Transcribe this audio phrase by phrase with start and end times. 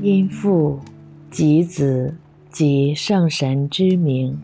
[0.00, 0.78] 因父、
[1.28, 2.14] 及子、
[2.52, 4.40] 及圣神之名，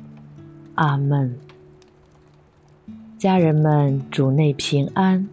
[0.74, 1.38] 阿门。
[3.16, 5.29] 家人们，主内平安。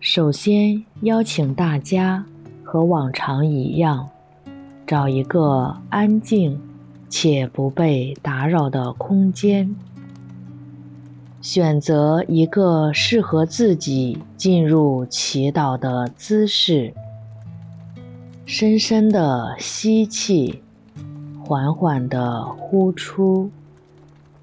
[0.00, 2.24] 首先邀请大家
[2.64, 4.08] 和往常一样，
[4.86, 6.58] 找一个安静
[7.10, 9.76] 且不被打扰的空间，
[11.42, 16.94] 选择一个适合自己进入祈祷的姿势，
[18.44, 20.62] 深深的吸气，
[21.44, 23.50] 缓缓的呼出，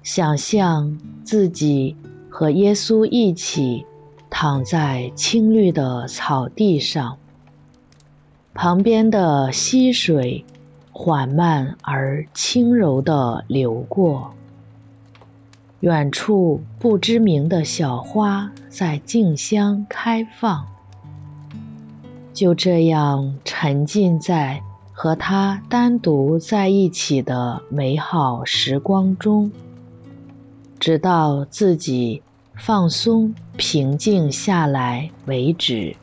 [0.02, 1.94] 想象自己
[2.28, 3.86] 和耶稣一起
[4.28, 7.18] 躺在青绿的草地上，
[8.52, 10.44] 旁边的溪水
[10.90, 14.32] 缓慢而轻柔地流过，
[15.80, 20.66] 远处不知名的小花在竞相开放。
[22.40, 29.52] 就这样沉浸在和他单独在一起的美好时光中，
[30.78, 32.22] 直到自己
[32.54, 35.94] 放松、平静下来为止。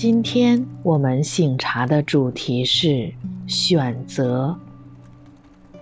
[0.00, 3.12] 今天我们醒茶的主题是
[3.46, 4.56] 选择，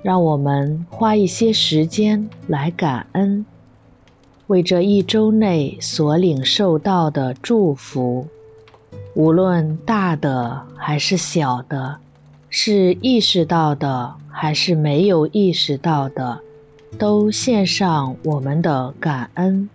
[0.03, 3.47] 让我们花一些时间来感恩，
[4.49, 8.27] 为这一周内所领受到的祝福，
[9.15, 11.99] 无论大的还是小的，
[12.51, 16.41] 是意识到的还是没有意识到的，
[16.99, 19.71] 都献上我们的感恩。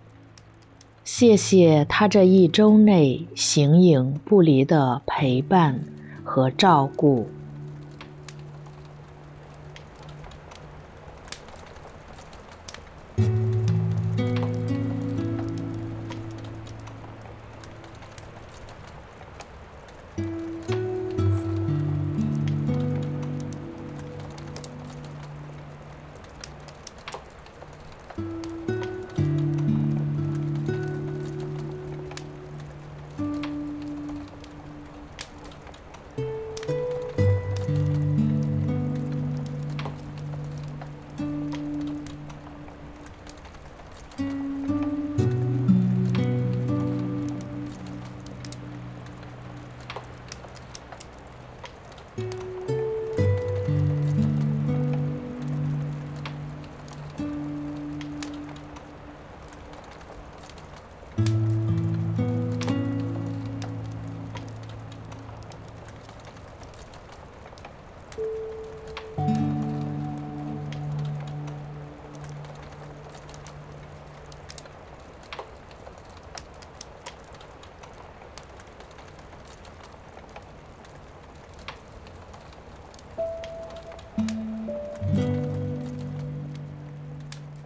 [1.04, 5.78] 谢谢他这一周内形影不离的陪伴
[6.24, 7.28] 和照顾。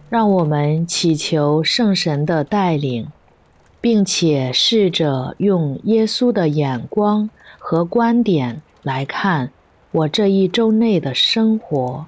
[0.09, 3.07] 让我们祈求圣神的带领，
[3.79, 7.29] 并且试着用耶稣的眼光
[7.59, 9.51] 和观点来看
[9.91, 12.07] 我这一周内的生活。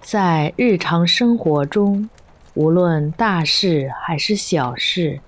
[0.00, 2.08] 在日常生活中，
[2.54, 5.20] 无论大事还是小事，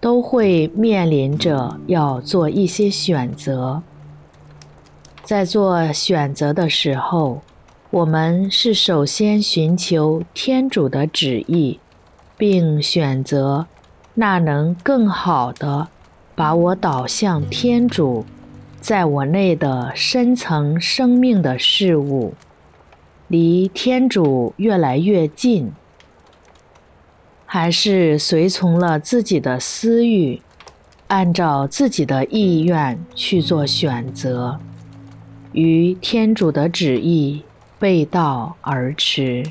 [0.00, 3.82] 都会面临着要做一些选择。
[5.22, 7.40] 在做选择的时候，
[7.90, 11.78] 我们是首先寻求天主的旨意，
[12.36, 13.66] 并选择
[14.14, 15.88] 那能更好的
[16.34, 18.26] 把我导向天主
[18.80, 22.34] 在我内的深层生命的事物。
[23.28, 25.70] 离天主越来越近，
[27.44, 30.40] 还是随从了自己的私欲，
[31.08, 34.58] 按照自己的意愿去做选择，
[35.52, 37.42] 与天主的旨意
[37.78, 39.44] 背道而驰，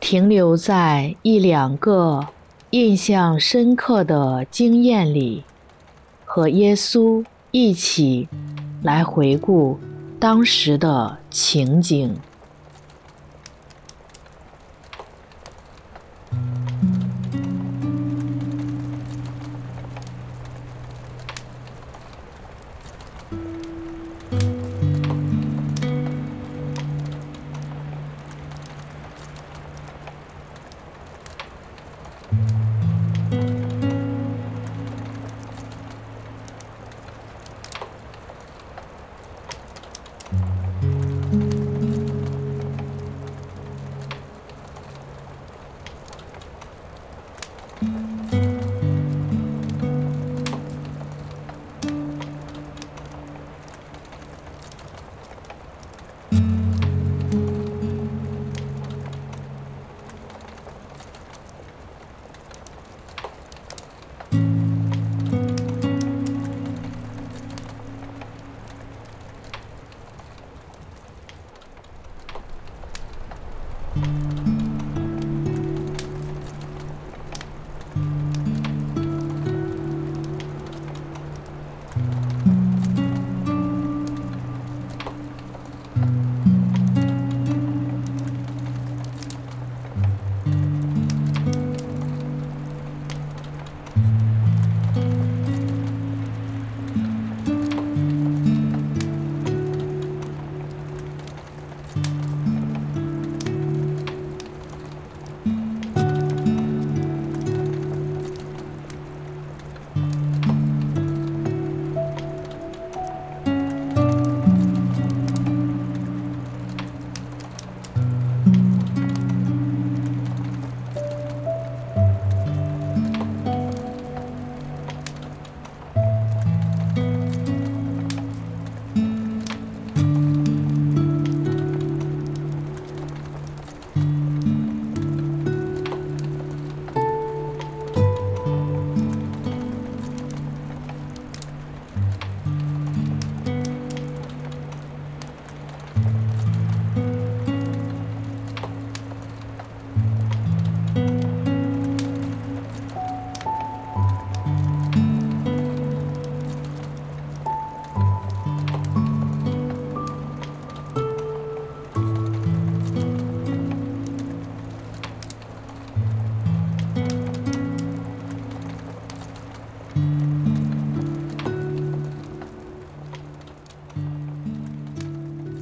[0.00, 2.26] 停留在一两个
[2.70, 5.44] 印象深刻的经验里，
[6.24, 8.28] 和耶稣一起
[8.82, 9.78] 来回顾。
[10.20, 12.18] 当时的情景。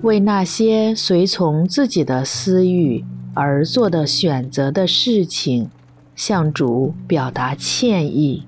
[0.07, 5.69] 为那些随从自己的私欲而做的选择的事情，
[6.15, 8.45] 向主表达歉意，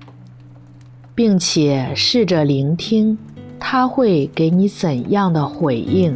[1.13, 3.17] 并且试着聆听
[3.59, 6.13] 他会给你怎样的回应。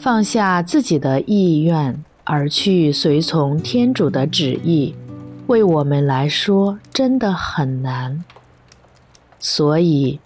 [0.00, 4.94] 放下自己的意愿，而去随从天主的旨意，
[5.46, 8.24] 为我们来说真的很难。
[9.38, 10.18] 所以，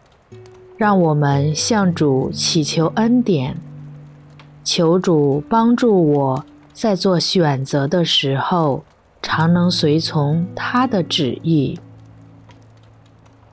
[0.76, 3.56] 让我们向主祈求恩典，
[4.62, 8.84] 求主帮助我在做选择的时候，
[9.20, 11.80] 常能随从他的旨意，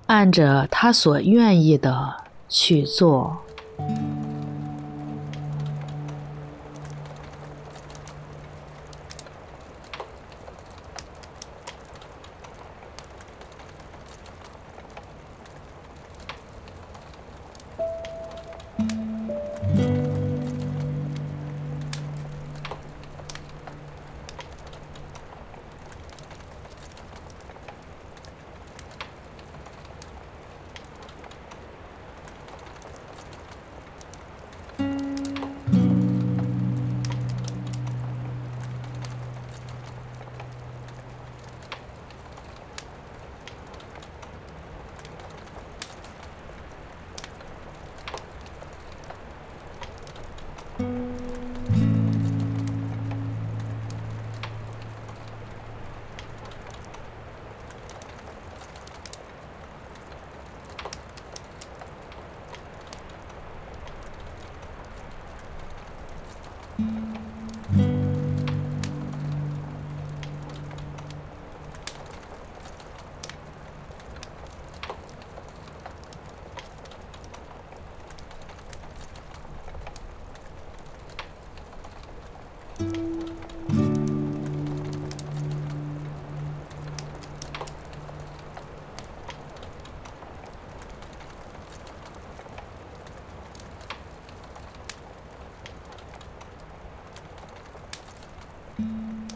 [0.05, 2.13] 按着他所愿意的
[2.47, 3.37] 去做。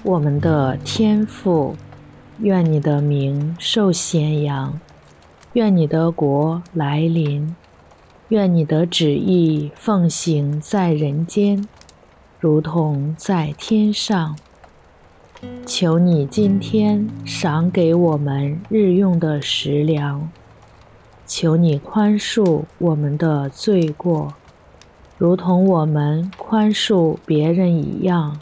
[0.04, 1.76] 我们的天父，
[2.40, 4.80] 愿你的名受显扬，
[5.54, 7.56] 愿你的国来临，
[8.30, 11.68] 愿你的旨意奉行在人间，
[12.40, 14.36] 如同在天上。
[15.66, 20.30] 求你今天赏给我们日用的食粮，
[21.26, 24.34] 求你宽恕我们的罪过，
[25.18, 28.40] 如同我们宽恕别人一样。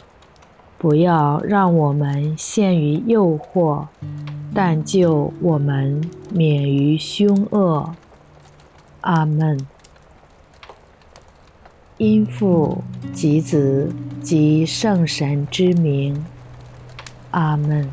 [0.84, 3.86] 不要让我们陷于诱惑，
[4.52, 7.94] 但救我们免于凶恶。
[9.00, 9.66] 阿门。
[11.96, 16.22] 因父及子及圣神之名。
[17.30, 17.90] 阿门。